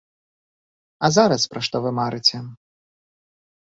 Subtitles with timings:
[1.05, 2.37] А зараз пра што вы марыце?